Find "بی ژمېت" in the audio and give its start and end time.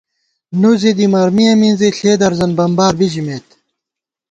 2.99-3.47